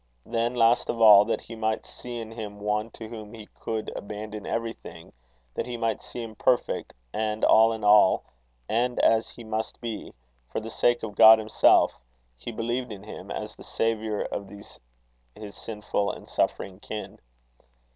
Then, 0.25 0.55
last 0.55 0.89
of 0.89 0.99
all, 0.99 1.25
that 1.25 1.41
he 1.41 1.53
might 1.55 1.85
see 1.85 2.17
in 2.19 2.31
him 2.31 2.59
one 2.59 2.89
to 2.89 3.07
whom 3.07 3.35
he 3.35 3.47
could 3.59 3.91
abandon 3.95 4.47
everything, 4.47 5.13
that 5.53 5.67
he 5.67 5.77
might 5.77 6.01
see 6.01 6.23
him 6.23 6.33
perfect 6.33 6.91
and 7.13 7.45
all 7.45 7.71
in 7.71 7.83
all 7.83 8.23
and 8.67 8.97
as 9.01 9.29
he 9.29 9.43
must 9.43 9.79
be 9.79 10.11
for 10.49 10.59
the 10.59 10.71
sake 10.71 11.03
of 11.03 11.13
God 11.13 11.37
himself, 11.37 11.99
he 12.35 12.51
believed 12.51 12.91
in 12.91 13.03
him 13.03 13.29
as 13.29 13.55
the 13.55 13.63
Saviour 13.63 14.21
of 14.21 14.47
these 14.47 14.79
his 15.35 15.55
sinful 15.55 16.11
and 16.13 16.27
suffering 16.27 16.79
kin. 16.79 17.19